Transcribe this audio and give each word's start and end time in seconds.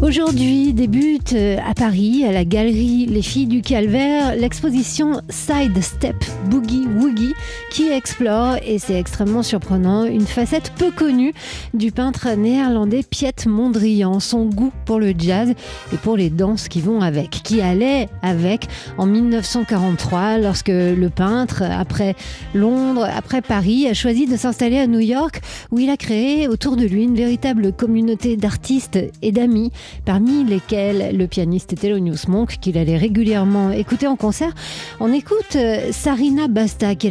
Aujourd'hui 0.00 0.72
débute 0.74 1.32
euh, 1.32 1.56
à 1.66 1.74
Paris, 1.74 2.24
à 2.24 2.30
la 2.30 2.44
galerie 2.44 3.06
Les 3.06 3.20
Filles 3.20 3.48
du 3.48 3.62
Calvaire, 3.62 4.36
l'exposition 4.36 5.20
Side 5.28 5.82
Step 5.82 6.14
Boogie 6.48 6.86
Woogie 6.86 7.34
qui 7.72 7.88
explore, 7.88 8.56
et 8.64 8.78
c'est 8.78 8.96
extrêmement 8.96 9.42
surprenant, 9.42 10.04
une 10.04 10.26
facette 10.26 10.72
peu 10.78 10.92
connue 10.92 11.34
du 11.74 11.90
peintre 11.90 12.28
néerlandais 12.36 13.02
Piet 13.02 13.46
Mondrian, 13.46 14.20
son 14.20 14.44
goût 14.44 14.72
pour 14.84 15.00
le 15.00 15.14
jazz 15.18 15.52
et 15.92 15.96
pour 15.96 16.16
les 16.16 16.30
danses 16.30 16.68
qui 16.68 16.80
vont 16.80 17.00
avec, 17.00 17.30
qui 17.30 17.60
allait 17.60 18.08
avec 18.22 18.68
en 18.98 19.06
1943 19.06 20.38
lorsque 20.38 20.68
le 20.68 21.08
peintre, 21.08 21.64
après 21.64 22.14
Londres, 22.54 23.08
après 23.12 23.42
Paris, 23.42 23.88
a 23.88 23.94
choisi 23.94 24.26
de 24.26 24.36
s'installer 24.36 24.78
à 24.78 24.86
New 24.86 25.00
York 25.00 25.40
où 25.72 25.80
il 25.80 25.90
a 25.90 25.96
créé 25.96 26.46
autour 26.46 26.76
de 26.76 26.84
lui 26.84 27.02
une 27.02 27.16
véritable 27.16 27.72
communauté 27.72 28.36
d'artistes 28.36 28.98
et 29.22 29.32
d'amis 29.32 29.72
parmi 30.04 30.44
lesquels 30.44 31.16
le 31.16 31.26
pianiste 31.26 31.78
Thelonious 31.78 32.28
Monk, 32.28 32.58
qu'il 32.60 32.78
allait 32.78 32.96
régulièrement 32.96 33.70
écouter 33.70 34.06
en 34.06 34.16
concert. 34.16 34.52
On 35.00 35.12
écoute 35.12 35.56
euh, 35.56 35.92
Sarina 35.92 36.48
Basta, 36.48 36.94
qui 36.94 37.08
est 37.08 37.10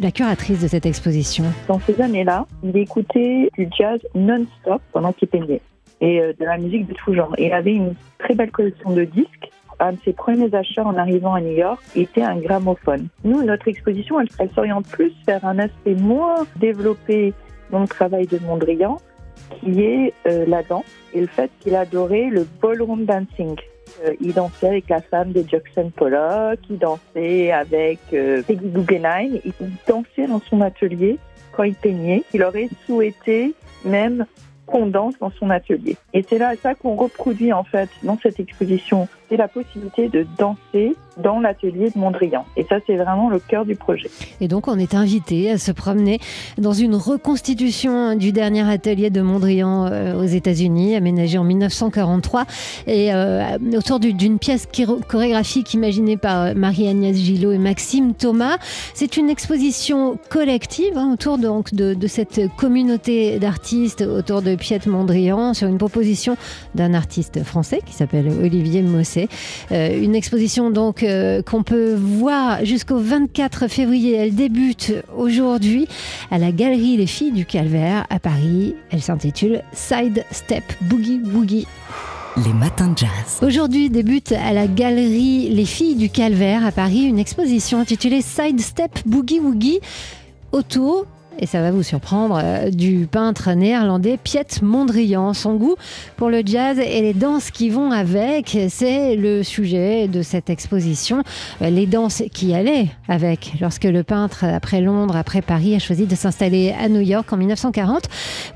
la, 0.00 0.10
curatrice 0.10 0.62
de 0.62 0.68
cette 0.68 0.86
exposition. 0.86 1.44
Dans 1.68 1.80
ces 1.80 2.00
années-là, 2.00 2.46
il 2.62 2.76
écoutait 2.76 3.50
du 3.56 3.68
jazz 3.76 4.00
non-stop 4.14 4.82
pendant 4.92 5.12
qu'il 5.12 5.28
peignait 5.28 5.60
et 6.00 6.20
euh, 6.20 6.32
de 6.38 6.44
la 6.44 6.58
musique 6.58 6.86
de 6.86 6.94
tout 6.94 7.14
genre. 7.14 7.34
Il 7.38 7.52
avait 7.52 7.74
une 7.74 7.94
très 8.18 8.34
belle 8.34 8.50
collection 8.50 8.92
de 8.92 9.04
disques 9.04 9.50
un 9.80 9.92
de 9.92 9.98
ses 10.04 10.12
premiers 10.12 10.52
achats 10.54 10.84
en 10.84 10.96
arrivant 10.96 11.34
à 11.34 11.40
New 11.40 11.56
York 11.56 11.80
était 11.94 12.22
un 12.22 12.36
gramophone. 12.36 13.08
Nous, 13.24 13.42
notre 13.42 13.68
exposition, 13.68 14.16
elle 14.20 14.50
s'oriente 14.50 14.88
plus 14.88 15.12
vers 15.26 15.44
un 15.44 15.58
aspect 15.58 15.94
moins 15.94 16.46
développé 16.56 17.32
dans 17.70 17.80
le 17.80 17.88
travail 17.88 18.26
de 18.26 18.38
Mondrian, 18.38 18.98
qui 19.48 19.82
est 19.82 20.14
euh, 20.26 20.44
la 20.46 20.62
danse 20.62 20.84
et 21.14 21.20
le 21.20 21.26
fait 21.26 21.50
qu'il 21.60 21.74
adorait 21.74 22.28
le 22.30 22.46
ballroom 22.60 23.04
dancing. 23.04 23.56
Euh, 24.04 24.14
il 24.20 24.34
dansait 24.34 24.68
avec 24.68 24.88
la 24.88 25.00
femme 25.00 25.32
de 25.32 25.44
Jackson 25.46 25.90
Pollock, 25.94 26.58
il 26.70 26.78
dansait 26.78 27.50
avec 27.50 27.98
euh, 28.12 28.42
Peggy 28.42 28.68
Guggenheim, 28.68 29.40
il 29.44 29.52
dansait 29.86 30.26
dans 30.26 30.40
son 30.40 30.60
atelier 30.60 31.18
quand 31.52 31.64
il 31.64 31.74
peignait. 31.74 32.22
Il 32.34 32.42
aurait 32.42 32.68
souhaité 32.86 33.54
même 33.84 34.26
qu'on 34.66 34.86
danse 34.86 35.18
dans 35.18 35.30
son 35.30 35.50
atelier. 35.50 35.96
Et 36.12 36.24
c'est 36.28 36.38
là 36.38 36.52
ça 36.62 36.74
qu'on 36.74 36.94
reproduit 36.94 37.52
en 37.52 37.64
fait 37.64 37.88
dans 38.02 38.18
cette 38.22 38.38
exposition, 38.38 39.08
c'est 39.28 39.36
la 39.36 39.48
possibilité 39.48 40.08
de 40.08 40.26
danser 40.38 40.96
dans 41.18 41.40
l'atelier 41.40 41.90
de 41.90 41.98
Mondrian. 41.98 42.44
Et 42.56 42.64
ça, 42.64 42.76
c'est 42.86 42.96
vraiment 42.96 43.28
le 43.28 43.38
cœur 43.38 43.64
du 43.64 43.74
projet. 43.74 44.08
Et 44.40 44.48
donc, 44.48 44.68
on 44.68 44.78
est 44.78 44.94
invité 44.94 45.50
à 45.50 45.58
se 45.58 45.72
promener 45.72 46.20
dans 46.56 46.72
une 46.72 46.94
reconstitution 46.94 48.14
du 48.14 48.32
dernier 48.32 48.68
atelier 48.70 49.10
de 49.10 49.20
Mondrian 49.20 49.86
euh, 49.86 50.20
aux 50.20 50.26
États-Unis, 50.26 50.94
aménagé 50.94 51.38
en 51.38 51.44
1943, 51.44 52.44
et 52.86 53.12
euh, 53.12 53.58
autour 53.76 53.98
d'une 53.98 54.38
pièce 54.38 54.68
chorégraphique 55.08 55.74
imaginée 55.74 56.16
par 56.16 56.54
Marie-Agnès 56.54 57.16
Gillot 57.16 57.52
et 57.52 57.58
Maxime 57.58 58.14
Thomas. 58.14 58.58
C'est 58.94 59.16
une 59.16 59.28
exposition 59.28 60.18
collective 60.30 60.96
hein, 60.96 61.10
autour 61.12 61.38
donc 61.38 61.74
de, 61.74 61.96
cette 62.06 62.40
communauté 62.56 63.38
d'artistes 63.38 64.02
autour 64.02 64.40
de 64.42 64.54
Piet 64.54 64.86
Mondrian 64.86 65.52
sur 65.52 65.68
une 65.68 65.78
proposition 65.78 66.36
d'un 66.74 66.94
artiste 66.94 67.42
français 67.42 67.80
qui 67.84 67.92
s'appelle 67.92 68.28
Olivier 68.28 68.82
Mosset. 68.82 69.17
Euh, 69.72 70.00
une 70.00 70.14
exposition 70.14 70.70
donc 70.70 71.02
euh, 71.02 71.42
qu'on 71.42 71.62
peut 71.62 71.94
voir 71.94 72.64
jusqu'au 72.64 72.98
24 72.98 73.68
février. 73.68 74.14
Elle 74.14 74.34
débute 74.34 74.92
aujourd'hui 75.16 75.88
à 76.30 76.38
la 76.38 76.52
galerie 76.52 76.96
Les 76.96 77.06
Filles 77.06 77.32
du 77.32 77.46
Calvaire 77.46 78.06
à 78.10 78.18
Paris. 78.18 78.74
Elle 78.90 79.02
s'intitule 79.02 79.62
Side 79.72 80.24
Step 80.30 80.62
Boogie 80.82 81.20
Woogie. 81.32 81.66
Les 82.44 82.52
matins 82.52 82.88
de 82.88 82.98
jazz. 82.98 83.40
Aujourd'hui 83.42 83.90
débute 83.90 84.32
à 84.32 84.52
la 84.52 84.68
galerie 84.68 85.48
Les 85.50 85.64
Filles 85.64 85.96
du 85.96 86.08
Calvaire 86.08 86.64
à 86.64 86.70
Paris 86.70 87.04
une 87.04 87.18
exposition 87.18 87.80
intitulée 87.80 88.22
Side 88.22 88.60
Step 88.60 88.92
Boogie 89.06 89.40
Woogie 89.40 89.80
autour 90.52 91.06
et 91.38 91.46
ça 91.46 91.60
va 91.60 91.70
vous 91.70 91.82
surprendre, 91.82 92.40
euh, 92.42 92.70
du 92.70 93.06
peintre 93.10 93.52
néerlandais 93.52 94.18
Piet 94.22 94.46
Mondrian. 94.62 95.32
Son 95.34 95.54
goût 95.54 95.76
pour 96.16 96.30
le 96.30 96.42
jazz 96.44 96.78
et 96.78 97.00
les 97.00 97.14
danses 97.14 97.50
qui 97.50 97.70
vont 97.70 97.90
avec, 97.90 98.58
c'est 98.68 99.14
le 99.16 99.42
sujet 99.42 100.08
de 100.08 100.22
cette 100.22 100.50
exposition. 100.50 101.22
Euh, 101.62 101.70
les 101.70 101.86
danses 101.86 102.22
qui 102.32 102.54
allaient 102.54 102.88
avec 103.08 103.52
lorsque 103.60 103.84
le 103.84 104.02
peintre, 104.02 104.44
après 104.44 104.80
Londres, 104.80 105.16
après 105.16 105.42
Paris, 105.42 105.74
a 105.74 105.78
choisi 105.78 106.06
de 106.06 106.14
s'installer 106.14 106.74
à 106.78 106.88
New 106.88 107.00
York 107.00 107.32
en 107.32 107.36
1940, 107.36 108.04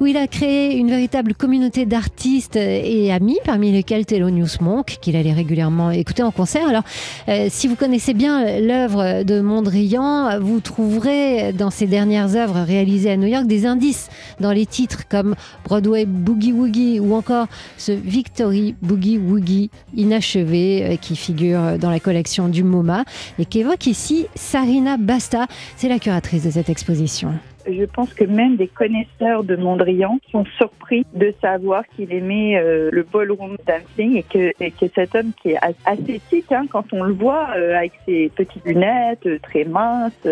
où 0.01 0.07
il 0.07 0.17
a 0.17 0.27
créé 0.27 0.77
une 0.77 0.89
véritable 0.89 1.35
communauté 1.35 1.87
d'artistes 1.87 2.57
et 2.57 3.13
amis, 3.13 3.39
parmi 3.45 3.71
lesquels 3.71 4.07
Thelonious 4.07 4.61
Monk, 4.61 4.99
qu'il 5.01 5.17
allait 5.17 5.33
régulièrement 5.33 5.91
écouter 5.91 6.23
en 6.23 6.31
concert. 6.31 6.69
Alors, 6.69 6.85
euh, 7.29 7.47
si 7.51 7.69
vous 7.69 7.77
connaissez 7.77 8.15
bien 8.15 8.61
l'œuvre 8.61 9.23
de 9.23 9.41
Mondrian, 9.41 10.41
vous 10.41 10.61
trouverez 10.61 11.53
dans 11.53 11.71
ses 11.71 11.87
dernières 11.87 12.35
œuvres 12.37 12.72
réalisé 12.73 13.11
à 13.11 13.17
New 13.17 13.29
York 13.29 13.47
des 13.47 13.67
indices 13.67 14.11
dans 14.41 14.53
les 14.53 14.67
titres 14.67 15.09
comme 15.09 15.35
Broadway 15.65 16.05
Boogie 16.07 16.53
Woogie 16.53 17.01
ou 17.01 17.15
encore 17.15 17.47
ce 17.77 17.93
Victory 17.93 18.75
Boogie 18.83 19.19
Woogie 19.19 19.71
inachevé 19.95 20.85
euh, 20.85 20.97
qui 20.97 21.17
figure 21.17 21.79
dans 21.79 21.91
la 21.91 22.01
collection 22.01 22.49
du 22.49 22.65
MoMA 22.65 23.05
et 23.39 23.45
qu'évoque 23.45 23.87
ici 23.87 24.27
Sarina 24.35 24.97
Basta. 24.97 25.47
C'est 25.77 25.89
la 25.89 25.99
curatrice 25.99 26.45
de 26.45 26.51
cette 26.51 26.71
exposition. 26.71 27.33
Je 27.67 27.85
pense 27.85 28.13
que 28.13 28.25
même 28.25 28.57
des 28.57 28.67
connaisseurs 28.67 29.45
de 29.45 29.55
Mondrian 29.57 30.19
sont 30.31 30.45
surpris 30.57 31.07
de 31.15 31.33
savoir 31.41 31.85
qu'il 31.95 32.13
aimait 32.13 32.57
euh, 32.57 32.91
le 32.91 33.03
ballroom 33.05 33.57
dancing 33.67 34.17
et 34.17 34.23
que, 34.25 34.53
que, 34.71 34.93
cet 34.93 35.15
homme 35.15 35.33
qui 35.41 35.51
est 35.51 35.59
assez 35.85 36.23
hein, 36.51 36.65
quand 36.71 36.93
on 36.93 37.05
le 37.05 37.15
voit 37.15 37.51
euh, 37.57 37.77
avec 37.77 37.93
ses 38.05 38.31
petites 38.35 38.65
lunettes, 38.65 39.29
très 39.43 39.65
minces, 39.65 40.27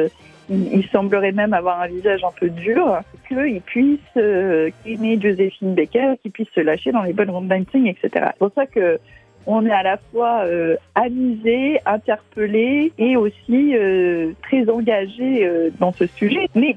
il, 0.51 0.85
semblerait 0.93 1.33
même 1.33 1.55
avoir 1.55 1.81
un 1.81 1.87
visage 1.87 2.25
un 2.25 2.33
peu 2.39 2.51
dur, 2.51 3.01
qu'il 3.29 3.61
puisse 3.61 4.01
euh, 4.17 4.71
aimer 4.85 5.19
Joséphine 5.21 5.75
Baker, 5.75 6.15
qu'il 6.21 6.33
puisse 6.33 6.49
se 6.55 6.61
lâcher 6.61 6.91
dans 6.91 7.03
les 7.03 7.13
bonnes 7.13 7.31
room 7.31 7.47
dancing, 7.47 7.87
etc. 7.87 8.11
C'est 8.33 8.39
pour 8.39 8.53
ça 8.55 8.67
que 8.67 8.99
on 9.47 9.65
est 9.65 9.73
à 9.73 9.83
la 9.83 9.97
fois 9.97 10.45
euh, 10.45 10.77
amusé, 10.95 11.81
interpellé 11.87 12.93
et 12.99 13.17
aussi 13.17 13.75
euh, 13.75 14.33
très 14.43 14.69
engagé 14.69 15.47
euh, 15.47 15.71
dans 15.79 15.93
ce 15.93 16.07
sujet. 16.07 16.49
Mais 16.55 16.77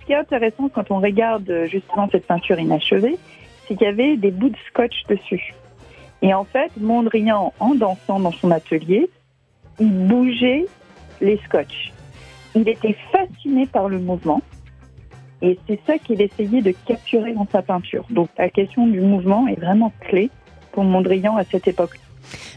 ce 0.00 0.06
qui 0.06 0.12
est 0.12 0.16
intéressant 0.16 0.68
quand 0.68 0.90
on 0.90 1.00
regarde 1.00 1.50
justement 1.66 2.08
cette 2.10 2.26
peinture 2.26 2.58
inachevée, 2.58 3.16
c'est 3.66 3.76
qu'il 3.76 3.86
y 3.86 3.90
avait 3.90 4.16
des 4.16 4.30
bouts 4.30 4.50
de 4.50 4.56
scotch 4.68 5.04
dessus. 5.08 5.54
Et 6.20 6.34
en 6.34 6.44
fait, 6.44 6.70
Mondrian, 6.76 7.52
en 7.58 7.74
dansant 7.74 8.20
dans 8.20 8.32
son 8.32 8.50
atelier, 8.50 9.08
il 9.80 10.06
bougeait 10.06 10.66
les 11.20 11.38
scotch 11.38 11.92
il 12.54 12.68
était 12.68 12.96
fasciné 13.10 13.66
par 13.66 13.88
le 13.88 13.98
mouvement. 13.98 14.42
Et 15.40 15.58
c'est 15.66 15.80
ça 15.86 15.98
qu'il 15.98 16.22
essayait 16.22 16.62
de 16.62 16.72
capturer 16.86 17.32
dans 17.32 17.46
sa 17.50 17.62
peinture. 17.62 18.04
Donc 18.10 18.28
la 18.38 18.48
question 18.48 18.86
du 18.86 19.00
mouvement 19.00 19.48
est 19.48 19.58
vraiment 19.58 19.92
clé 20.00 20.30
pour 20.70 20.84
Mondrian 20.84 21.36
à 21.36 21.44
cette 21.44 21.66
époque. 21.66 21.98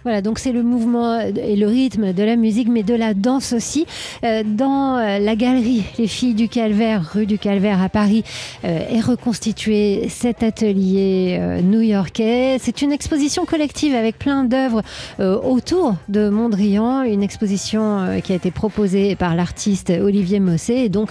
Voilà, 0.04 0.22
donc 0.22 0.40
c'est 0.40 0.52
le 0.52 0.64
mouvement 0.64 1.20
et 1.20 1.56
le 1.56 1.68
rythme 1.68 2.14
de 2.14 2.24
la 2.24 2.36
musique, 2.36 2.68
mais 2.70 2.84
de 2.84 2.94
la 2.94 3.14
danse 3.14 3.54
aussi. 3.54 3.86
Euh, 4.24 4.44
dans 4.46 4.98
euh, 4.98 5.20
la 5.20 5.36
galerie 5.36 5.84
Les 5.98 6.08
Filles 6.08 6.34
du 6.34 6.48
Calvaire, 6.48 7.12
rue 7.14 7.26
du 7.26 7.38
Calvaire 7.38 7.82
à 7.82 7.90
Paris, 7.90 8.24
euh, 8.64 8.80
est 8.90 9.02
reconstitué 9.02 10.08
cet 10.10 10.44
atelier 10.44 11.40
new-yorkais. 11.64 12.58
C'est 12.60 12.82
une 12.82 12.92
exposition 12.92 13.46
collective 13.46 13.96
avec 13.96 14.18
plein 14.18 14.44
d'œuvres 14.44 14.82
autour 15.20 15.96
de 16.10 16.30
Mondrian, 16.30 17.04
une 17.04 17.24
exposition 17.24 18.20
qui 18.24 18.34
a 18.34 18.36
été 18.36 18.52
proposée 18.52 19.16
par 19.16 19.36
l'artiste 19.36 19.90
Olivier 19.90 20.40
Mossé 20.40 20.74
et 20.74 20.90
donc 20.90 21.10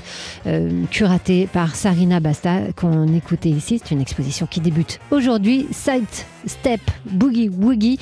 curatée 0.90 1.48
par 1.52 1.74
Sarina 1.74 2.20
Basta 2.20 2.60
qu'on 2.76 3.12
écoutait 3.14 3.50
ici. 3.50 3.80
C'est 3.82 3.94
une 3.94 4.00
exposition 4.00 4.46
qui 4.46 4.60
débute 4.60 5.00
aujourd'hui. 5.10 5.66
Side 5.72 6.04
Step 6.46 6.80
Boogie 7.06 7.48
Woogie 7.48 7.98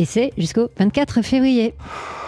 et 0.00 0.06
c'est 0.06 0.32
jusqu'au 0.38 0.70
24 0.78 1.20
février. 1.20 1.74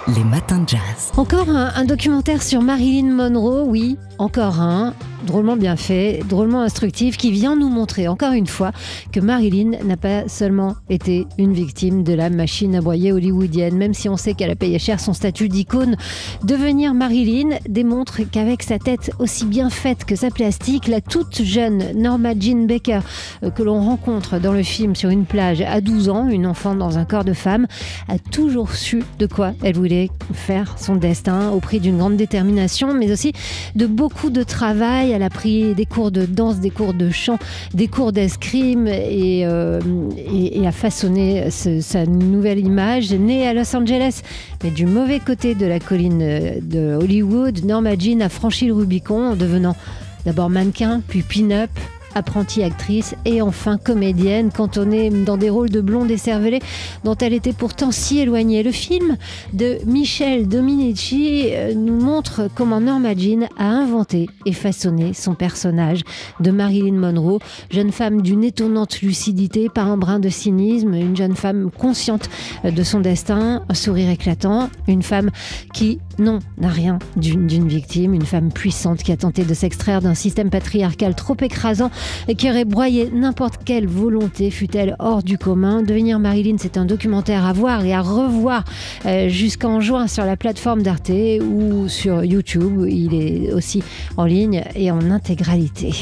Les 0.09 0.25
matins 0.25 0.59
de 0.59 0.69
jazz. 0.69 1.13
Encore 1.17 1.49
un, 1.49 1.85
documentaire 1.85 2.43
sur 2.43 2.61
Marilyn 2.61 3.13
Monroe, 3.13 3.63
oui, 3.65 3.97
encore 4.19 4.61
un, 4.61 4.95
drôlement 5.25 5.57
bien 5.57 5.77
fait, 5.77 6.23
drôlement 6.29 6.63
instructif, 6.63 7.17
qui 7.17 7.31
vient 7.31 7.55
nous 7.55 7.69
montrer 7.69 8.09
encore 8.09 8.33
une 8.33 8.49
fois 8.49 8.73
que 9.13 9.21
Marilyn 9.21 9.79
n'a 9.85 9.97
pas 9.97 10.27
seulement 10.27 10.75
été 10.91 11.27
une 11.39 11.53
victime 11.53 12.03
de 12.03 12.15
la 12.15 12.31
machine 12.31 12.75
à 12.75 12.81
broyer 12.81 13.13
hollywoodienne, 13.13 13.77
même 13.77 13.95
si 13.95 14.09
on 14.09 14.17
sait 14.17 14.35
qu'elle 14.35 14.51
a 14.51 14.57
payé 14.57 14.81
cher 14.81 14.99
son 14.99 15.13
statut 15.13 15.49
d'icône. 15.49 15.97
Devenir 16.43 16.95
Marilyn 16.95 17.59
démontre 17.69 18.23
qu'avec 18.29 18.65
sa 18.65 18.81
tête 18.81 19.13
aussi 19.21 19.45
bien 19.45 19.71
faite 19.71 20.05
que 20.05 20.17
sa 20.17 20.31
plastique, 20.31 20.89
la 20.89 21.01
toute 21.01 21.43
jeune 21.43 21.93
Norma 21.95 22.33
Jean 22.37 22.67
Baker, 22.67 23.01
euh, 23.45 23.51
que 23.51 23.63
l'on 23.63 23.81
rencontre 23.81 24.41
dans 24.41 24.53
le 24.53 24.65
film 24.65 24.97
sur 24.97 25.11
une 25.11 25.27
plage 25.27 25.61
à 25.61 25.81
12 25.81 26.09
ans, 26.09 26.29
une 26.29 26.47
enfant 26.47 26.75
dans 26.75 26.99
un 26.99 27.05
corps 27.05 27.25
de 27.25 27.35
femme, 27.35 27.69
a 28.09 28.19
toujours 28.19 28.73
su 28.73 29.05
de 29.21 29.27
quoi 29.27 29.53
elle 29.63 29.77
voulait 29.77 29.92
faire 30.33 30.79
son 30.79 30.97
destin 30.97 31.51
au 31.51 31.61
prix 31.61 31.81
d'une 31.81 31.99
grande 31.99 32.17
détermination, 32.17 32.95
mais 32.95 33.13
aussi 33.13 33.33
de 33.75 33.87
beaucoup 33.87 34.31
de 34.31 34.43
travail. 34.43 35.11
Elle 35.11 35.23
a 35.23 35.31
pris 35.31 35.75
des 35.75 35.87
cours 35.87 36.11
de 36.11 36.25
danse, 36.25 36.61
des 36.61 36.71
cours 36.71 36.95
de 36.95 37.11
chant, 37.11 37.39
des 37.75 37.89
cours 37.89 38.13
d'escrime 38.13 38.87
et, 38.89 39.45
euh, 39.47 39.81
et, 40.17 40.67
a 40.67 40.73
façonné 40.73 41.51
sa 41.51 42.07
nouvelle 42.07 42.59
image. 42.59 43.13
Née 43.13 43.47
à 43.47 43.55
Los 43.55 43.75
Angeles, 43.77 44.23
mais 44.63 44.71
du 44.71 44.87
mauvais 44.87 45.21
côté 45.21 45.55
de 45.55 45.67
la 45.67 45.81
colline 45.81 46.61
de 46.63 46.95
Hollywood, 46.95 47.65
Norma 47.65 47.97
Jean 47.99 48.21
a 48.21 48.29
franchi 48.29 48.67
le 48.67 48.75
Rubicon 48.75 49.33
en 49.33 49.37
devenant 49.37 49.77
d'abord 50.25 50.51
mannequin, 50.51 51.03
puis 51.07 51.23
pin-up, 51.23 51.71
apprentie 52.15 52.63
actrice 52.63 53.15
et 53.25 53.43
enfin 53.43 53.79
comédienne, 53.79 54.51
cantonnée 54.51 55.11
dans 55.11 55.37
des 55.37 55.51
rôles 55.51 55.71
de 55.71 55.81
blonde 55.81 56.11
écervelée 56.11 56.61
dont 57.05 57.17
elle 57.17 57.33
était 57.33 57.53
pourtant 57.53 57.91
si 57.91 58.19
éloignée. 58.21 58.63
Le 58.63 58.73
film 58.73 59.17
de 59.53 59.79
Michel 59.87 60.49
Dominici 60.49 61.49
euh, 61.51 61.75
nous 61.75 61.99
montre 61.99 62.49
comment 62.55 62.81
Norma 62.81 63.15
Jean 63.15 63.49
a 63.59 63.67
inventé 63.67 64.29
et 64.47 64.53
façonné 64.53 65.13
son 65.15 65.35
personnage 65.35 66.03
de 66.41 66.51
Marilyn 66.51 66.99
Monroe, 66.99 67.39
jeune 67.71 67.93
femme 67.93 68.23
d'une 68.23 68.45
étonnante 68.45 69.01
lucidité, 69.01 69.69
par 69.69 69.89
un 69.89 69.97
brin 69.97 70.19
de 70.19 70.29
cynisme, 70.29 70.95
une 70.95 71.17
jeune 71.17 71.37
femme 71.37 71.71
consciente 71.71 72.29
de 72.65 72.83
son 72.83 73.01
destin, 73.01 73.63
un 73.69 73.75
sourire 73.75 74.11
éclatant, 74.11 74.71
une 74.87 75.03
femme 75.03 75.31
qui, 75.73 75.99
non, 76.19 76.39
n'a 76.59 76.69
rien 76.69 76.99
d'une 77.17 77.69
victime, 77.69 78.15
une 78.15 78.25
femme 78.25 78.53
puissante 78.53 79.03
qui 79.03 79.13
a 79.13 79.17
tenté 79.17 79.45
de 79.45 79.55
s'extraire 79.55 80.01
d'un 80.01 80.15
système 80.15 80.51
patriarcal 80.51 81.15
trop 81.15 81.37
écrasant 81.41 81.91
et 82.29 82.35
qui 82.35 82.51
aurait 82.51 82.65
broyé 82.65 83.11
n'importe 83.13 83.65
quelle 83.65 83.87
volonté, 83.87 84.51
fut-elle 84.51 84.97
hors 84.99 85.23
du 85.23 85.39
commun. 85.39 85.83
Devenir 85.83 86.19
Marilyn, 86.19 86.57
c'est 86.59 86.77
un 86.77 86.85
documentaire 86.85 87.47
à 87.47 87.53
voir 87.53 87.85
et 87.85 87.95
à 87.95 88.01
revoir 88.01 88.65
euh, 89.07 89.29
jusqu'en 89.29 89.81
juin 89.81 90.07
sur 90.07 90.25
la 90.25 90.37
plateforme 90.37 90.83
d'Arte 90.83 91.11
ou 91.11 91.89
sur 91.89 92.25
YouTube. 92.25 92.87
Il 92.89 93.15
est 93.15 93.53
aussi 93.53 93.83
en 94.17 94.25
ligne 94.25 94.63
et 94.75 94.91
en 94.91 95.11
intégralité. 95.11 95.95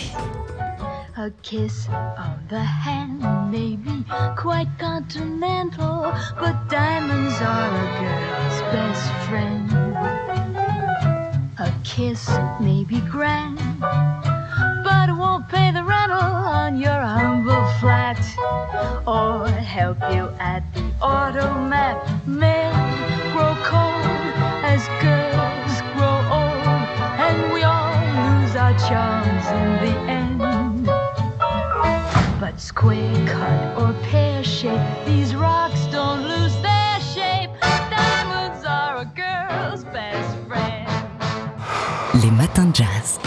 A 1.20 1.30
kiss 1.42 1.86
on 1.90 2.46
the 2.48 2.60
hand 2.60 3.20
may 3.52 3.76
be 3.76 4.06
quite 4.36 4.70
continental, 4.78 6.10
but 6.40 6.56
diamonds 6.70 7.34
are 7.42 7.68
a 7.68 7.86
girl's 8.00 8.60
best 8.72 9.28
friend. 9.28 9.70
A 11.58 11.70
kiss 11.84 12.26
may 12.58 12.84
be 12.84 13.00
grand. 13.02 13.58
but 14.82 15.10
it 15.10 15.12
won't 15.12 15.46
pay 15.50 15.70
the 15.72 15.84
rental 15.84 16.20
on 16.20 16.78
your 16.78 17.00
humble 17.16 17.66
flat 17.80 18.18
or 19.06 19.46
help 19.48 19.98
you 20.14 20.30
at 20.40 20.62
the 20.72 20.90
automat. 21.02 22.09
Square 32.70 33.26
cut 33.26 33.82
or 33.82 33.92
pear 34.04 34.44
shape, 34.44 34.80
these 35.04 35.34
rocks 35.34 35.79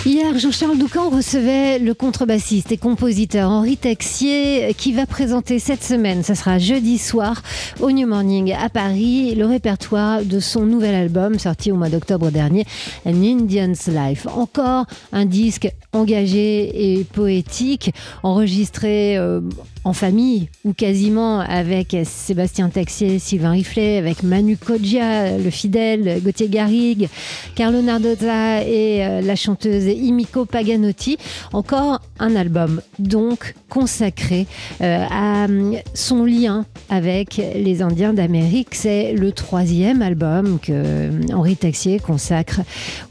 Hier, 0.05 0.37
Jean-Charles 0.37 0.77
Doucan 0.77 1.09
recevait 1.09 1.79
le 1.79 1.93
contrebassiste 1.93 2.71
et 2.71 2.77
compositeur 2.77 3.49
Henri 3.49 3.77
Texier 3.77 4.73
qui 4.77 4.93
va 4.93 5.05
présenter 5.05 5.59
cette 5.59 5.83
semaine, 5.83 6.23
ça 6.23 6.35
sera 6.35 6.59
jeudi 6.59 6.97
soir, 6.97 7.41
au 7.81 7.91
New 7.91 8.07
Morning 8.07 8.53
à 8.53 8.69
Paris, 8.69 9.35
le 9.35 9.45
répertoire 9.45 10.23
de 10.23 10.39
son 10.39 10.65
nouvel 10.65 10.95
album 10.95 11.39
sorti 11.39 11.71
au 11.71 11.75
mois 11.75 11.89
d'octobre 11.89 12.31
dernier, 12.31 12.65
An 13.05 13.21
Indian's 13.21 13.87
Life. 13.87 14.27
Encore 14.27 14.85
un 15.11 15.25
disque 15.25 15.69
engagé 15.91 16.99
et 16.99 17.03
poétique, 17.03 17.91
enregistré 18.23 19.17
euh, 19.17 19.41
en 19.83 19.93
famille 19.93 20.49
ou 20.63 20.73
quasiment 20.73 21.39
avec 21.39 21.95
Sébastien 22.05 22.69
Texier, 22.69 23.19
Sylvain 23.19 23.51
Riflet, 23.51 23.97
avec 23.97 24.23
Manu 24.23 24.57
Kodja, 24.57 25.37
le 25.37 25.49
fidèle, 25.49 26.21
Gauthier 26.23 26.47
Garrigue, 26.47 27.09
Carlo 27.55 27.81
Nardozza 27.81 28.63
et 28.63 29.05
euh, 29.05 29.21
la 29.21 29.32
chanteuse 29.35 29.85
Imiko 29.85 30.45
Paganotti. 30.45 31.17
Encore 31.51 31.99
un 32.19 32.35
album 32.35 32.81
donc 32.99 33.55
consacré 33.69 34.45
euh, 34.81 35.05
à 35.09 35.47
son 35.93 36.25
lien 36.25 36.65
avec 36.89 37.37
les 37.37 37.81
Indiens 37.81 38.13
d'Amérique. 38.13 38.75
C'est 38.75 39.13
le 39.13 39.31
troisième 39.31 40.01
album 40.01 40.59
que 40.59 41.09
Henri 41.33 41.55
Texier 41.55 41.99
consacre 41.99 42.61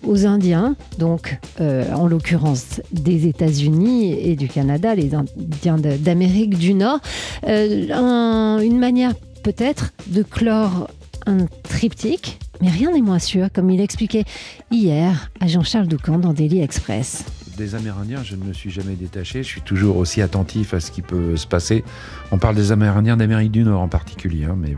aux 0.06 0.26
Indiens, 0.26 0.76
donc 0.98 1.38
en 1.60 2.06
l'occurrence 2.06 2.80
des 2.92 3.26
États-Unis 3.26 4.12
et 4.12 4.36
du 4.36 4.48
Canada, 4.48 4.94
les 4.94 5.14
Indiens 5.14 5.78
d'Amérique 5.78 6.58
du 6.58 6.74
Nord. 6.74 7.00
Euh, 7.48 8.58
une 8.60 8.78
manière 8.78 9.12
peut-être 9.42 9.92
de 10.06 10.22
clore 10.22 10.88
un 11.26 11.46
triptyque, 11.62 12.38
mais 12.62 12.70
rien 12.70 12.92
n'est 12.92 13.02
moins 13.02 13.18
sûr, 13.18 13.48
comme 13.52 13.70
il 13.70 13.80
expliquait 13.80 14.24
hier 14.70 15.30
à 15.40 15.48
Jean-Charles 15.48 15.88
Doucan 15.88 16.18
dans 16.18 16.32
Daily 16.32 16.60
Express. 16.60 17.24
Des 17.58 17.74
Amérindiens, 17.74 18.22
je 18.22 18.36
ne 18.36 18.44
me 18.44 18.52
suis 18.52 18.70
jamais 18.70 18.94
détaché, 18.94 19.42
je 19.42 19.48
suis 19.48 19.60
toujours 19.60 19.96
aussi 19.96 20.22
attentif 20.22 20.72
à 20.72 20.78
ce 20.78 20.92
qui 20.92 21.02
peut 21.02 21.36
se 21.36 21.46
passer. 21.46 21.82
On 22.30 22.38
parle 22.38 22.54
des 22.54 22.70
Amérindiens 22.70 23.16
d'Amérique 23.16 23.50
du 23.50 23.64
Nord 23.64 23.82
en 23.82 23.88
particulier, 23.88 24.44
hein, 24.44 24.56
mais 24.56 24.76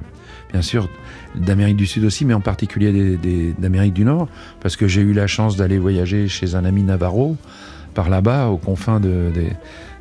bien 0.51 0.63
sûr 0.63 0.89
d'Amérique 1.35 1.77
du 1.77 1.87
Sud 1.87 2.05
aussi, 2.05 2.25
mais 2.25 2.33
en 2.33 2.41
particulier 2.41 3.19
d'Amérique 3.59 3.93
du 3.93 4.07
Nord, 4.07 4.29
parce 4.61 4.77
que 4.77 4.89
j'ai 4.89 5.03
eu 5.03 5.13
la 5.13 5.27
chance 5.27 5.57
d'aller 5.57 5.79
voyager 5.79 6.27
chez 6.27 6.55
un 6.55 6.65
ami 6.65 6.83
Navarro, 6.83 7.37
par 7.93 8.09
là-bas, 8.09 8.49
aux 8.49 8.57
confins 8.57 8.99
de, 8.99 9.31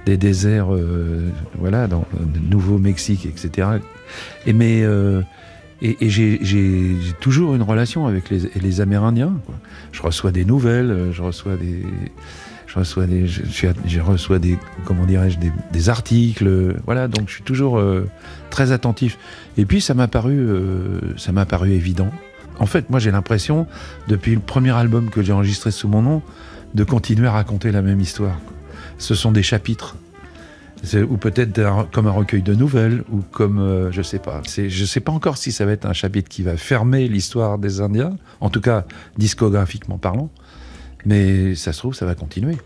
des 0.05 0.17
déserts, 0.17 0.73
euh, 0.73 1.29
voilà, 1.59 1.87
dans 1.87 2.05
le 2.17 2.39
Nouveau-Mexique, 2.39 3.25
etc. 3.25 3.67
Et 4.45 4.53
mais 4.53 4.83
euh, 4.83 5.21
et, 5.83 6.09
j'ai 6.09 6.39
toujours 7.19 7.55
une 7.55 7.61
relation 7.61 8.07
avec 8.07 8.29
les, 8.29 8.81
Amérindiens. 8.81 9.33
Je 9.91 10.01
reçois 10.01 10.31
des 10.31 10.45
nouvelles, 10.45 11.09
je 11.11 11.21
reçois 11.21 11.55
des, 11.57 11.83
je 12.67 12.79
reçois 12.79 13.05
des, 13.05 13.27
je, 13.27 13.99
reçois 13.99 14.39
des, 14.39 14.57
comment 14.85 15.05
dirais-je, 15.05 15.37
des, 15.71 15.89
articles. 15.89 16.75
Voilà, 16.85 17.07
donc 17.07 17.27
je 17.27 17.35
suis 17.35 17.43
toujours 17.43 17.77
euh, 17.77 18.07
très 18.49 18.71
attentif. 18.71 19.17
Et 19.57 19.65
puis 19.65 19.81
ça 19.81 19.93
m'a 19.93 20.07
paru, 20.07 20.47
ça 21.17 21.31
m'a 21.31 21.45
paru 21.45 21.71
évident. 21.71 22.09
En 22.59 22.65
fait, 22.65 22.89
moi 22.89 22.99
j'ai 22.99 23.11
l'impression, 23.11 23.67
depuis 24.07 24.35
le 24.35 24.39
premier 24.39 24.71
album 24.71 25.09
que 25.09 25.21
j'ai 25.21 25.33
enregistré 25.33 25.71
sous 25.71 25.87
mon 25.87 26.01
nom, 26.01 26.21
de 26.73 26.83
continuer 26.83 27.27
à 27.27 27.31
raconter 27.31 27.71
la 27.71 27.81
même 27.81 27.99
histoire. 27.99 28.39
Ce 28.97 29.15
sont 29.15 29.31
des 29.31 29.43
chapitres. 29.43 29.97
Ou 31.09 31.17
peut-être 31.17 31.61
comme 31.91 32.07
un 32.07 32.11
recueil 32.11 32.41
de 32.41 32.53
nouvelles, 32.53 33.03
ou 33.09 33.21
comme, 33.31 33.59
euh, 33.59 33.91
je 33.91 34.01
sais 34.01 34.19
pas. 34.19 34.41
Je 34.45 34.85
sais 34.85 34.99
pas 34.99 35.13
encore 35.13 35.37
si 35.37 35.51
ça 35.51 35.65
va 35.65 35.71
être 35.71 35.85
un 35.85 35.93
chapitre 35.93 36.27
qui 36.29 36.43
va 36.43 36.57
fermer 36.57 37.07
l'histoire 37.07 37.57
des 37.57 37.79
Indiens, 37.79 38.17
en 38.41 38.49
tout 38.49 38.61
cas 38.61 38.85
discographiquement 39.17 39.97
parlant, 39.97 40.29
mais 41.05 41.55
ça 41.55 41.71
se 41.71 41.79
trouve, 41.79 41.93
ça 41.93 42.05
va 42.05 42.15
continuer. 42.15 42.57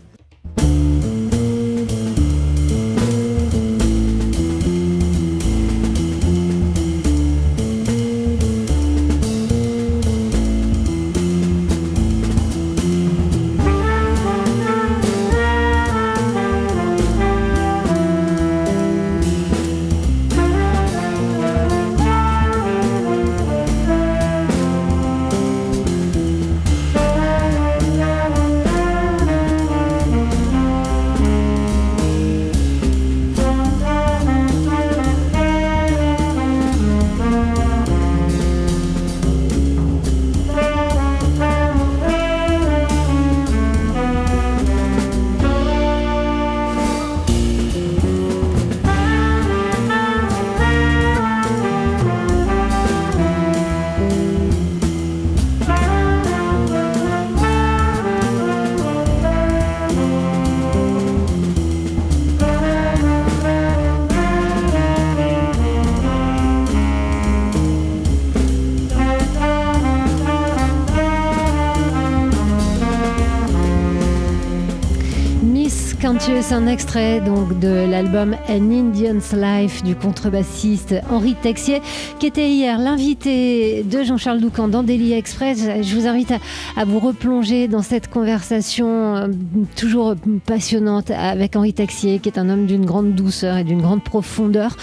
Cantus, 76.38 76.52
un 76.52 76.66
extrait 76.66 77.20
donc 77.20 77.58
de 77.58 77.68
l'album 77.68 78.36
An 78.48 78.70
Indian's 78.70 79.32
Life 79.32 79.82
du 79.82 79.94
contrebassiste 79.94 80.94
Henri 81.10 81.34
Texier, 81.34 81.80
qui 82.18 82.26
était 82.26 82.48
hier 82.48 82.78
l'invité 82.78 83.82
de 83.82 84.02
Jean-Charles 84.02 84.40
Doucan 84.40 84.68
dans 84.68 84.82
Daily 84.82 85.12
Express. 85.12 85.68
Je 85.82 85.94
vous 85.94 86.06
invite 86.06 86.32
à, 86.76 86.84
vous 86.84 86.98
replonger 86.98 87.68
dans 87.68 87.82
cette 87.82 88.08
conversation 88.08 89.16
euh, 89.16 89.28
toujours 89.76 90.14
passionnante 90.46 91.10
avec 91.10 91.56
Henri 91.56 91.72
Texier, 91.72 92.18
qui 92.18 92.28
est 92.28 92.38
un 92.38 92.48
homme 92.48 92.66
d'une 92.66 92.84
grande 92.84 93.14
douceur 93.14 93.56
et 93.56 93.64
d'une 93.64 93.80
grande 93.80 94.02
profondeur, 94.02 94.76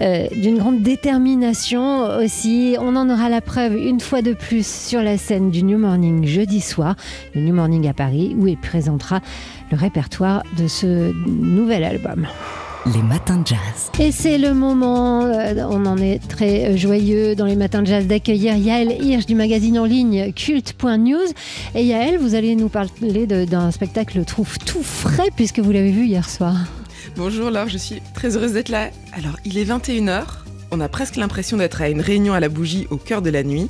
euh, 0.00 0.26
d'une 0.34 0.58
grande 0.58 0.82
détermination 0.82 2.18
aussi. 2.18 2.76
On 2.80 2.96
en 2.96 3.10
aura 3.10 3.28
la 3.28 3.40
preuve 3.40 3.76
une 3.76 4.00
fois 4.00 4.22
de 4.22 4.32
plus 4.32 4.66
sur 4.66 5.02
la 5.02 5.18
scène 5.18 5.50
du 5.50 5.62
New 5.62 5.78
Morning 5.78 6.24
jeudi 6.26 6.60
soir, 6.60 6.96
le 7.34 7.42
New 7.42 7.54
Morning 7.54 7.88
à 7.88 7.92
Paris, 7.92 8.34
où 8.38 8.46
il 8.46 8.56
présentera 8.56 9.20
le 9.72 9.78
répertoire 9.78 10.42
de 10.58 10.68
ce 10.68 11.12
nouvel 11.26 11.82
album. 11.82 12.28
Les 12.92 13.02
matins 13.02 13.38
de 13.38 13.46
jazz. 13.46 13.90
Et 13.98 14.12
c'est 14.12 14.38
le 14.38 14.54
moment, 14.54 15.22
euh, 15.22 15.54
on 15.70 15.86
en 15.86 15.96
est 15.96 16.18
très 16.28 16.76
joyeux 16.76 17.34
dans 17.34 17.46
les 17.46 17.56
matins 17.56 17.80
de 17.80 17.86
jazz 17.86 18.06
d'accueillir 18.06 18.56
Yael 18.56 19.02
Hirsch 19.02 19.24
du 19.24 19.34
magazine 19.34 19.78
en 19.78 19.84
ligne 19.84 20.32
culte.news. 20.32 21.32
Et 21.74 21.84
Yael, 21.84 22.18
vous 22.18 22.34
allez 22.34 22.54
nous 22.54 22.68
parler 22.68 23.26
d'un 23.26 23.70
spectacle 23.70 24.24
trouve 24.24 24.58
tout 24.58 24.82
frais 24.82 25.30
puisque 25.34 25.60
vous 25.60 25.72
l'avez 25.72 25.92
vu 25.92 26.06
hier 26.06 26.28
soir. 26.28 26.56
Bonjour 27.16 27.50
Laure, 27.50 27.68
je 27.68 27.78
suis 27.78 28.02
très 28.14 28.36
heureuse 28.36 28.52
d'être 28.52 28.68
là. 28.68 28.90
Alors, 29.12 29.36
il 29.44 29.58
est 29.58 29.64
21h, 29.64 30.24
on 30.74 30.80
a 30.80 30.88
presque 30.88 31.16
l'impression 31.16 31.58
d'être 31.58 31.82
à 31.82 31.88
une 31.90 32.00
réunion 32.00 32.32
à 32.32 32.40
la 32.40 32.48
bougie 32.48 32.86
au 32.90 32.96
cœur 32.96 33.20
de 33.20 33.28
la 33.28 33.42
nuit. 33.42 33.68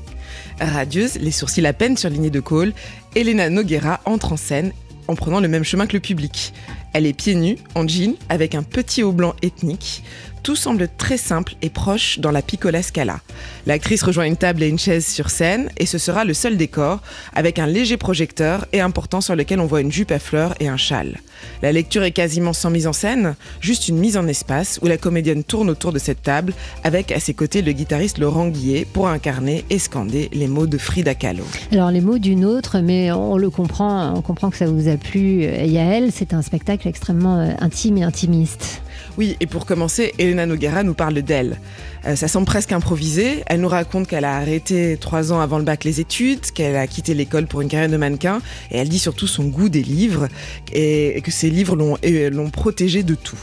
Radieuse, 0.61 1.17
les 1.17 1.33
sourcils 1.33 1.67
à 1.67 1.73
peine 1.73 1.97
surlignés 1.97 2.31
de 2.31 2.39
col, 2.39 2.73
Elena 3.17 3.51
Noguera 3.51 4.01
entre 4.05 4.33
en 4.33 4.37
scène 4.37 4.73
en 5.09 5.15
prenant 5.15 5.41
le 5.41 5.49
même 5.49 5.65
chemin 5.65 5.87
que 5.87 5.95
le 5.95 6.01
public. 6.01 6.53
Elle 6.93 7.07
est 7.07 7.13
pieds 7.13 7.35
nus, 7.35 7.59
en 7.75 7.87
jean, 7.87 8.15
avec 8.29 8.55
un 8.55 8.63
petit 8.63 9.03
haut 9.03 9.13
blanc 9.13 9.35
ethnique. 9.43 10.03
Tout 10.43 10.57
semble 10.57 10.89
très 10.99 11.19
simple 11.19 11.55
et 11.63 11.71
proche 11.71 12.19
dans 12.19 12.33
la 12.33 12.43
piccola 12.43 12.83
scala. 12.83 13.21
L'actrice 13.67 14.03
rejoint 14.03 14.25
une 14.25 14.37
table 14.37 14.65
et 14.65 14.69
une 14.69 14.79
chaise 14.79 15.07
sur 15.07 15.31
scène 15.31 15.69
et 15.77 15.87
ce 15.87 15.99
sera 15.99 16.25
le 16.25 16.35
seul 16.35 16.57
décor, 16.57 17.01
avec 17.33 17.61
un 17.61 17.67
léger 17.69 17.97
projecteur 17.97 18.67
et 18.73 18.81
un 18.81 18.91
portant 18.91 19.21
sur 19.21 19.37
lequel 19.37 19.61
on 19.61 19.67
voit 19.67 19.83
une 19.83 19.93
jupe 19.93 20.11
à 20.11 20.19
fleurs 20.19 20.55
et 20.59 20.67
un 20.67 20.77
châle. 20.77 21.21
La 21.63 21.71
lecture 21.71 22.03
est 22.03 22.11
quasiment 22.11 22.53
sans 22.53 22.71
mise 22.71 22.89
en 22.89 22.93
scène, 22.93 23.37
juste 23.61 23.87
une 23.87 23.99
mise 23.99 24.17
en 24.17 24.27
espace 24.27 24.81
où 24.83 24.87
la 24.89 24.97
comédienne 24.97 25.45
tourne 25.45 25.71
autour 25.71 25.93
de 25.93 26.01
cette 26.01 26.23
table 26.23 26.55
avec 26.83 27.13
à 27.13 27.21
ses 27.21 27.35
côtés 27.35 27.63
le 27.63 27.71
guitariste 27.71 28.19
Laurent 28.19 28.49
Guillet 28.49 28.85
pour 28.85 29.07
incarner 29.07 29.65
et 29.71 29.79
scander 29.79 30.29
les 30.33 30.49
mots 30.49 30.67
de 30.67 30.79
Frida 30.79 31.15
Kahlo. 31.15 31.45
Alors 31.71 31.93
les 31.93 32.01
mots 32.01 32.19
d'une 32.19 32.45
autre, 32.45 32.81
mais 32.81 33.13
on 33.13 33.37
le 33.37 33.51
comprend, 33.51 34.13
on 34.17 34.23
comprend 34.23 34.51
que 34.51 34.57
ça 34.57 34.67
vous 34.67 34.89
a 34.89 34.97
plu, 34.97 35.43
Yael, 35.45 36.11
c'est 36.13 36.35
un 36.35 36.43
spectacle 36.43 36.89
extrêmement 36.89 37.39
euh, 37.39 37.53
intime 37.61 37.99
et 37.99 38.03
intimiste. 38.03 38.83
Oui, 39.19 39.37
et 39.41 39.47
pour 39.47 39.67
commencer, 39.67 40.15
Elena 40.19 40.47
Noguera 40.47 40.83
nous 40.83 40.95
parle 40.95 41.21
d'elle. 41.21 41.59
Euh, 42.07 42.17
ça 42.17 42.29
semble 42.29 42.47
presque 42.47 42.73
improvisé. 42.73 43.43
Elle 43.47 43.61
nous 43.61 43.69
raconte 43.69 44.07
qu'elle 44.07 44.25
a 44.25 44.37
arrêté 44.37 44.97
trois 44.99 45.33
ans 45.33 45.41
avant 45.41 45.59
le 45.59 45.65
bac 45.65 45.85
les 45.85 46.01
études, 46.01 46.41
qu'elle 46.53 46.77
a 46.77 46.87
quitté 46.87 47.13
l'école 47.13 47.47
pour 47.47 47.61
une 47.61 47.69
carrière 47.69 47.91
de 47.91 47.97
mannequin, 47.99 48.41
et 48.71 48.79
elle 48.79 48.89
dit 48.89 48.99
surtout 48.99 49.27
son 49.27 49.45
goût 49.45 49.69
des 49.69 49.83
livres, 49.83 50.29
et, 50.73 51.21
que 51.23 51.31
ces 51.31 51.51
livres 51.51 51.77
l'ont 51.77 52.51
protégée 52.51 53.03
de 53.03 53.15
tout. 53.15 53.39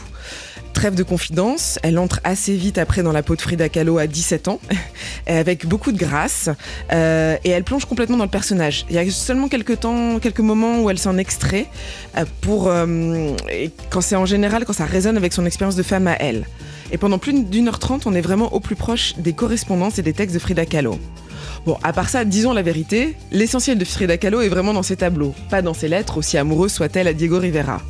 Trêve 0.80 0.94
de 0.94 1.02
confidence, 1.02 1.78
elle 1.82 1.98
entre 1.98 2.20
assez 2.24 2.56
vite 2.56 2.78
après 2.78 3.02
dans 3.02 3.12
la 3.12 3.22
peau 3.22 3.36
de 3.36 3.42
Frida 3.42 3.68
Kahlo 3.68 3.98
à 3.98 4.06
17 4.06 4.48
ans, 4.48 4.60
avec 5.26 5.66
beaucoup 5.66 5.92
de 5.92 5.98
grâce, 5.98 6.48
euh, 6.90 7.36
et 7.44 7.50
elle 7.50 7.64
plonge 7.64 7.84
complètement 7.84 8.16
dans 8.16 8.24
le 8.24 8.30
personnage. 8.30 8.86
Il 8.88 8.96
y 8.96 8.98
a 8.98 9.10
seulement 9.10 9.48
quelques 9.48 9.80
temps, 9.80 10.18
quelques 10.20 10.40
moments 10.40 10.80
où 10.80 10.88
elle 10.88 10.98
s'en 10.98 11.18
extrait, 11.18 11.66
euh, 12.16 12.24
pour, 12.40 12.68
euh, 12.68 13.36
quand 13.90 14.00
c'est 14.00 14.16
en 14.16 14.24
général, 14.24 14.64
quand 14.64 14.72
ça 14.72 14.86
résonne 14.86 15.18
avec 15.18 15.34
son 15.34 15.44
expérience 15.44 15.76
de 15.76 15.82
femme 15.82 16.06
à 16.06 16.16
elle. 16.18 16.46
Et 16.92 16.96
pendant 16.96 17.18
plus 17.18 17.34
d'une 17.44 17.68
heure 17.68 17.78
trente, 17.78 18.06
on 18.06 18.14
est 18.14 18.22
vraiment 18.22 18.50
au 18.54 18.60
plus 18.60 18.74
proche 18.74 19.16
des 19.18 19.34
correspondances 19.34 19.98
et 19.98 20.02
des 20.02 20.14
textes 20.14 20.34
de 20.34 20.40
Frida 20.40 20.64
Kahlo. 20.64 20.98
Bon, 21.66 21.76
à 21.82 21.92
part 21.92 22.08
ça, 22.08 22.24
disons 22.24 22.54
la 22.54 22.62
vérité, 22.62 23.16
l'essentiel 23.32 23.76
de 23.76 23.84
Frida 23.84 24.16
Kahlo 24.16 24.40
est 24.40 24.48
vraiment 24.48 24.72
dans 24.72 24.82
ses 24.82 24.96
tableaux, 24.96 25.34
pas 25.50 25.60
dans 25.60 25.74
ses 25.74 25.88
lettres, 25.88 26.16
aussi 26.16 26.38
amoureuses 26.38 26.72
soient-elles 26.72 27.06
à 27.06 27.12
Diego 27.12 27.38
Rivera. 27.38 27.82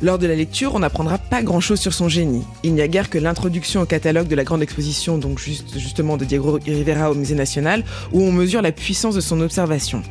Lors 0.00 0.18
de 0.18 0.26
la 0.28 0.36
lecture, 0.36 0.74
on 0.74 0.78
n'apprendra 0.78 1.18
pas 1.18 1.42
grand-chose 1.42 1.80
sur 1.80 1.92
son 1.92 2.08
génie. 2.08 2.44
Il 2.62 2.74
n'y 2.74 2.82
a 2.82 2.88
guère 2.88 3.10
que 3.10 3.18
l'introduction 3.18 3.80
au 3.80 3.84
catalogue 3.84 4.28
de 4.28 4.36
la 4.36 4.44
grande 4.44 4.62
exposition, 4.62 5.18
donc 5.18 5.40
juste, 5.40 5.76
justement 5.76 6.16
de 6.16 6.24
Diego 6.24 6.60
Rivera 6.64 7.10
au 7.10 7.14
Musée 7.14 7.34
national, 7.34 7.84
où 8.12 8.22
on 8.22 8.30
mesure 8.30 8.62
la 8.62 8.70
puissance 8.70 9.16
de 9.16 9.20
son 9.20 9.40
observation. 9.40 10.02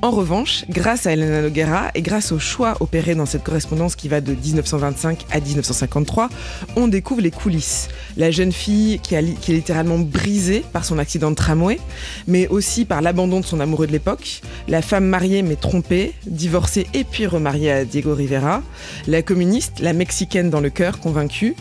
En 0.00 0.12
revanche, 0.12 0.64
grâce 0.70 1.08
à 1.08 1.12
Elena 1.12 1.42
Noguera 1.42 1.90
et 1.96 2.02
grâce 2.02 2.30
au 2.30 2.38
choix 2.38 2.76
opéré 2.78 3.16
dans 3.16 3.26
cette 3.26 3.42
correspondance 3.42 3.96
qui 3.96 4.06
va 4.06 4.20
de 4.20 4.32
1925 4.32 5.26
à 5.32 5.40
1953, 5.40 6.28
on 6.76 6.86
découvre 6.86 7.20
les 7.20 7.32
coulisses. 7.32 7.88
La 8.16 8.30
jeune 8.30 8.52
fille 8.52 9.00
qui, 9.00 9.16
est 9.16 9.48
littéralement 9.48 9.98
brisée 9.98 10.64
par 10.72 10.84
son 10.84 10.98
accident 10.98 11.30
de 11.32 11.34
tramway, 11.34 11.80
mais 12.28 12.46
aussi 12.46 12.84
par 12.84 13.02
l'abandon 13.02 13.40
de 13.40 13.44
son 13.44 13.58
amoureux 13.58 13.88
de 13.88 13.92
l'époque, 13.92 14.40
la 14.68 14.82
femme 14.82 15.04
mariée 15.04 15.42
mais 15.42 15.56
trompée, 15.56 16.14
divorcée 16.26 16.86
et 16.94 17.02
puis 17.02 17.26
remariée 17.26 17.72
à 17.72 17.84
Diego 17.84 18.14
Rivera, 18.14 18.62
la 19.08 19.22
communiste, 19.22 19.80
la 19.80 19.94
mexicaine 19.94 20.48
dans 20.48 20.60
le 20.60 20.70
cœur, 20.70 21.00
convaincue, 21.00 21.56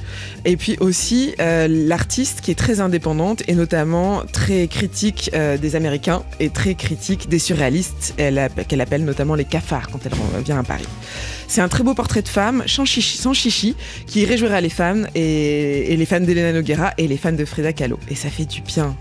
et 0.45 0.57
puis 0.57 0.77
aussi 0.79 1.33
euh, 1.39 1.67
l'artiste 1.67 2.41
qui 2.41 2.51
est 2.51 2.55
très 2.55 2.81
indépendante 2.81 3.41
et 3.47 3.55
notamment 3.55 4.21
très 4.31 4.67
critique 4.67 5.31
euh, 5.33 5.57
des 5.57 5.75
Américains 5.75 6.21
et 6.39 6.51
très 6.51 6.75
critique 6.75 7.29
des 7.29 7.39
surréalistes 7.39 8.13
qu'elle 8.67 8.81
appelle 8.81 9.05
notamment 9.05 9.35
les 9.35 9.45
cafards 9.45 9.89
quand 9.89 9.99
elle 10.05 10.43
vient 10.43 10.59
à 10.59 10.63
Paris. 10.63 10.87
C'est 11.47 11.61
un 11.61 11.69
très 11.69 11.83
beau 11.83 11.93
portrait 11.93 12.21
de 12.21 12.27
femme, 12.27 12.63
sans 12.65 12.83
chichi, 12.85 13.75
qui 14.05 14.25
réjouira 14.25 14.59
les 14.59 14.69
fans 14.69 15.03
et, 15.15 15.95
les 15.95 16.05
fans 16.05 16.19
d'Elena 16.19 16.51
Noguera 16.51 16.93
et 16.97 17.07
les 17.07 17.17
fans 17.17 17.31
de 17.31 17.45
Frida 17.45 17.71
Kahlo. 17.71 17.97
Et 18.09 18.15
ça 18.15 18.29
fait 18.29 18.45
du 18.45 18.61
bien. 18.61 18.95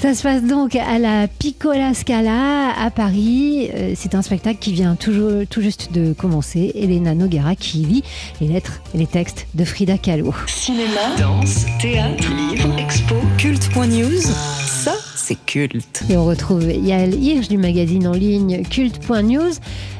Ça 0.00 0.14
se 0.14 0.22
passe 0.22 0.42
donc 0.42 0.76
à 0.76 0.98
la 0.98 1.28
Piccola 1.28 1.94
Scala 1.94 2.74
à 2.78 2.90
Paris. 2.90 3.70
Euh, 3.74 3.94
c'est 3.96 4.14
un 4.14 4.22
spectacle 4.22 4.58
qui 4.58 4.72
vient 4.72 4.96
toujours, 4.96 5.46
tout 5.48 5.62
juste 5.62 5.92
de 5.92 6.12
commencer. 6.12 6.72
Elena 6.74 7.14
Noguera 7.14 7.56
qui 7.56 7.78
lit 7.78 8.04
les 8.40 8.48
lettres 8.48 8.80
et 8.94 8.98
les 8.98 9.06
textes 9.06 9.46
de 9.54 9.64
Frida 9.64 9.96
Kahlo. 9.96 10.34
Cinéma, 10.46 11.16
danse, 11.18 11.64
théâtre, 11.80 12.28
livre, 12.34 12.78
expo, 12.78 13.14
culte.news. 13.38 14.67
Ça, 14.88 14.96
c'est 15.16 15.44
culte. 15.44 16.02
Et 16.08 16.16
on 16.16 16.24
retrouve 16.24 16.64
Yael 16.64 17.14
Hirsch 17.14 17.48
du 17.48 17.58
magazine 17.58 18.06
en 18.06 18.12
ligne 18.12 18.62
culte.news. 18.62 19.52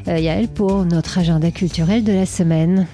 Euh, 0.07 0.17
Yael 0.17 0.47
pour 0.47 0.83
notre 0.83 1.19
agenda 1.19 1.51
culturel 1.51 2.03
de 2.03 2.11
la 2.11 2.25
semaine. 2.25 2.87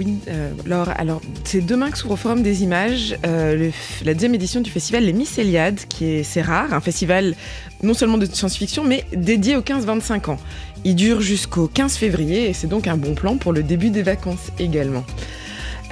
Oui, 0.00 0.16
euh, 0.26 0.50
Laure, 0.66 0.90
alors 0.96 1.20
c'est 1.44 1.64
demain 1.64 1.92
que 1.92 1.98
s'ouvre 1.98 2.14
au 2.14 2.16
Forum 2.16 2.42
des 2.42 2.64
Images 2.64 3.16
euh, 3.24 3.70
la 4.04 4.14
deuxième 4.14 4.34
édition 4.34 4.60
du 4.60 4.70
festival 4.72 5.04
Les 5.04 5.12
Mycéliades, 5.12 5.80
qui 5.88 6.04
est 6.04 6.22
c'est 6.24 6.42
rare, 6.42 6.74
un 6.74 6.80
festival 6.80 7.36
non 7.84 7.94
seulement 7.94 8.18
de 8.18 8.26
science-fiction, 8.26 8.82
mais 8.82 9.04
dédié 9.12 9.54
aux 9.54 9.62
15-25 9.62 10.30
ans. 10.30 10.38
Il 10.84 10.96
dure 10.96 11.20
jusqu'au 11.20 11.68
15 11.68 11.96
février 11.96 12.48
et 12.48 12.54
c'est 12.54 12.66
donc 12.66 12.88
un 12.88 12.96
bon 12.96 13.14
plan 13.14 13.36
pour 13.36 13.52
le 13.52 13.62
début 13.62 13.90
des 13.90 14.02
vacances 14.02 14.50
également. 14.58 15.04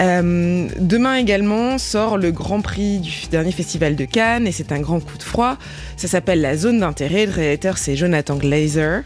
Euh, 0.00 0.68
demain 0.78 1.16
également 1.16 1.78
sort 1.78 2.18
le 2.18 2.30
Grand 2.30 2.60
Prix 2.60 2.98
du 2.98 3.12
dernier 3.30 3.52
festival 3.52 3.96
de 3.96 4.04
Cannes 4.04 4.46
et 4.46 4.52
c'est 4.52 4.72
un 4.72 4.80
grand 4.80 5.00
coup 5.00 5.16
de 5.16 5.22
froid. 5.22 5.56
Ça 5.96 6.08
s'appelle 6.08 6.40
La 6.40 6.56
Zone 6.56 6.80
d'intérêt. 6.80 7.26
Le 7.26 7.32
réalisateur 7.32 7.78
c'est 7.78 7.96
Jonathan 7.96 8.36
Glazer. 8.36 9.02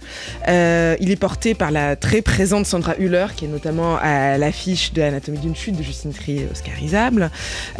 Euh, 0.49 0.97
il 1.00 1.11
est 1.11 1.16
porté 1.16 1.54
par 1.54 1.70
la 1.70 1.97
très 1.97 2.23
présente 2.23 2.66
Sandra 2.66 2.97
Hüller 2.99 3.26
qui 3.37 3.44
est 3.44 3.49
notamment 3.49 3.99
à 4.00 4.37
l'affiche 4.38 4.92
de 4.92 5.02
Anatomie 5.02 5.38
d'une 5.38 5.56
chute 5.56 5.76
de 5.76 5.82
Justine 5.82 6.12
Trier 6.12 6.49
oscarisable. 6.50 7.30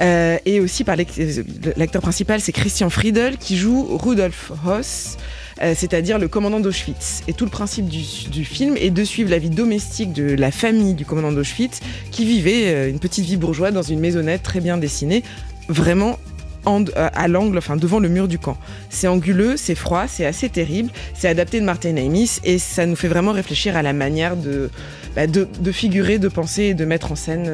Euh, 0.01 0.39
et 0.45 0.61
aussi 0.61 0.85
par 0.85 0.97
l'acteur 0.97 2.03
principal 2.03 2.41
c'est 2.41 2.53
Christian 2.53 2.91
Friedel 2.91 3.39
qui 3.39 3.57
joue 3.57 3.97
Rudolf 3.97 4.53
Hoss. 4.67 5.17
Euh, 5.63 5.75
c'est-à-dire 5.77 6.19
le 6.19 6.29
commandant 6.29 6.61
d'Auschwitz. 6.61 7.23
Et 7.29 7.35
tout 7.35 7.45
le 7.45 7.51
principe 7.51 7.87
du, 7.87 8.45
film 8.45 8.77
est 8.79 8.91
de 8.91 9.05
suivre 9.05 9.31
la 9.31 9.39
vie 9.39 9.51
domestique 9.51 10.13
de 10.13 10.35
la 10.35 10.51
famille 10.51 10.95
du 10.95 11.05
commandant 11.05 11.33
d'Auschwitz, 11.33 11.81
qui 12.11 12.25
vivait 12.25 12.67
euh, 12.67 12.91
une 12.91 12.99
petite 12.99 13.27
vie 13.27 13.37
bourgeoise 13.37 13.75
dans 13.75 13.83
une 13.83 14.01
maisonnette 14.01 14.43
très 14.43 14.61
bien 14.61 14.79
dessinée, 14.79 15.23
vraiment 15.69 16.19
euh, 16.67 16.85
à 16.95 17.29
l'angle, 17.29 17.59
enfin 17.59 17.77
devant 17.77 17.99
le 17.99 18.09
mur 18.09 18.27
du 18.27 18.39
camp. 18.39 18.57
C'est 18.89 19.07
anguleux, 19.07 19.57
c'est 19.57 19.75
froid, 19.75 20.07
c'est 20.09 20.25
assez 20.25 20.49
terrible, 20.49 20.91
c'est 21.15 21.29
adapté 21.29 21.61
de 21.61 21.65
Martin 21.65 21.97
Amis 21.97 22.39
et 22.45 22.59
ça 22.59 22.87
nous 22.87 22.97
fait 22.97 23.09
vraiment 23.09 23.33
réfléchir 23.33 23.77
à 23.77 23.83
la 23.83 23.93
manière 23.93 24.37
de, 24.37 24.71
bah, 25.17 25.27
de, 25.27 25.73
figurer, 25.73 26.19
de 26.19 26.29
penser 26.29 26.63
et 26.65 26.75
de 26.75 26.85
mettre 26.85 27.13
en 27.13 27.17
scène 27.17 27.51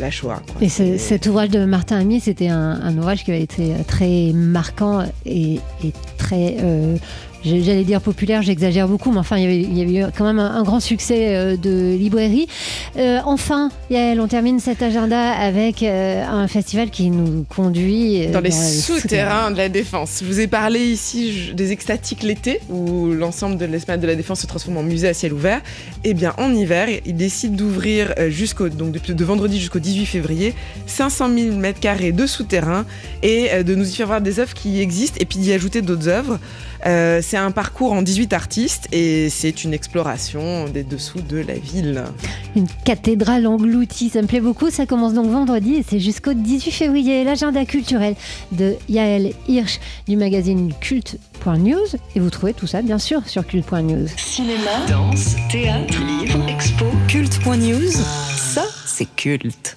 la 0.00 0.10
Shoah. 0.10 0.42
Et 0.60 0.68
cet 0.68 1.26
ouvrage 1.26 1.50
de 1.50 1.64
Martin 1.64 1.98
Amis, 1.98 2.20
c'était 2.20 2.48
un, 2.48 2.96
ouvrage 2.96 3.24
qui 3.24 3.32
a 3.32 3.36
été 3.36 3.72
très 3.86 4.32
marquant 4.32 5.04
et, 5.26 5.60
et 5.84 5.92
très 6.16 6.56
euh, 6.60 6.96
j'allais 7.44 7.84
dire 7.84 8.00
populaire, 8.00 8.42
j'exagère 8.42 8.88
beaucoup, 8.88 9.12
mais 9.12 9.18
enfin, 9.18 9.36
il 9.36 9.42
y 9.42 9.46
avait, 9.46 9.60
il 9.60 9.78
y 9.78 9.82
avait 9.82 10.08
eu 10.08 10.12
quand 10.16 10.24
même 10.24 10.38
un, 10.38 10.56
un 10.56 10.62
grand 10.62 10.80
succès 10.80 11.36
euh, 11.36 11.56
de 11.56 11.94
librairie. 11.96 12.48
Euh, 12.96 13.20
enfin, 13.24 13.70
Yael, 13.90 14.20
on 14.20 14.28
termine 14.28 14.60
cet 14.60 14.82
agenda 14.82 15.32
avec 15.32 15.82
euh, 15.82 16.24
un 16.24 16.48
festival 16.48 16.90
qui 16.90 17.10
nous 17.10 17.44
conduit 17.44 18.26
Dans 18.28 18.40
les 18.40 18.50
souterrains 18.50 19.50
de 19.50 19.56
la 19.56 19.68
Défense. 19.68 20.18
Je 20.20 20.26
vous 20.26 20.40
ai 20.40 20.46
parlé 20.46 20.80
ici 20.80 21.52
des 21.54 21.72
extatiques 21.72 22.22
l'été, 22.22 22.60
où 22.68 23.06
l'ensemble 23.12 23.56
de 23.56 23.66
l'esplanade 23.66 24.00
de 24.00 24.06
la 24.06 24.16
Défense 24.16 24.40
se 24.40 24.46
transforme 24.46 24.78
en 24.78 24.82
musée 24.82 25.08
à 25.08 25.14
ciel 25.14 25.32
ouvert. 25.32 25.60
Eh 26.04 26.14
bien, 26.14 26.34
en 26.38 26.52
hiver, 26.52 26.88
ils 27.06 27.16
décident 27.16 27.56
d'ouvrir 27.56 28.14
jusqu'au 28.28 28.68
donc 28.68 28.92
de 28.92 29.24
vendredi 29.24 29.58
jusqu'au 29.58 29.78
18 29.78 30.06
février 30.06 30.54
500 30.86 31.28
000 31.34 31.56
mètres 31.56 31.80
carrés 31.80 32.12
de 32.12 32.26
souterrains 32.26 32.84
et 33.22 33.62
de 33.62 33.74
nous 33.74 33.88
y 33.88 33.94
faire 33.94 34.06
voir 34.06 34.20
des 34.20 34.40
œuvres 34.40 34.54
qui 34.54 34.80
existent 34.80 35.16
et 35.20 35.24
puis 35.24 35.38
d'y 35.38 35.52
ajouter 35.52 35.82
d'autres 35.82 36.08
œuvres. 36.08 36.38
Euh, 36.86 37.20
c'est 37.28 37.36
un 37.36 37.50
parcours 37.50 37.92
en 37.92 38.00
18 38.00 38.32
artistes 38.32 38.88
et 38.90 39.28
c'est 39.28 39.62
une 39.62 39.74
exploration 39.74 40.66
des 40.66 40.82
dessous 40.82 41.20
de 41.20 41.36
la 41.36 41.58
ville. 41.58 42.02
Une 42.56 42.66
cathédrale 42.86 43.46
engloutie, 43.46 44.08
ça 44.08 44.22
me 44.22 44.26
plaît 44.26 44.40
beaucoup. 44.40 44.70
Ça 44.70 44.86
commence 44.86 45.12
donc 45.12 45.26
vendredi 45.26 45.74
et 45.74 45.84
c'est 45.86 46.00
jusqu'au 46.00 46.32
18 46.32 46.70
février. 46.70 47.24
L'agenda 47.24 47.66
culturel 47.66 48.14
de 48.52 48.76
Yael 48.88 49.34
Hirsch 49.46 49.78
du 50.08 50.16
magazine 50.16 50.72
culte.news. 50.80 51.98
Et 52.16 52.20
vous 52.20 52.30
trouvez 52.30 52.54
tout 52.54 52.66
ça, 52.66 52.80
bien 52.80 52.98
sûr, 52.98 53.20
sur 53.28 53.46
culte.news. 53.46 54.08
Cinéma, 54.16 54.86
danse, 54.88 55.36
théâtre, 55.50 55.98
livre, 56.22 56.48
expo, 56.48 56.86
culte.news. 57.08 57.90
Ça, 58.38 58.64
c'est 58.86 59.14
culte. 59.16 59.76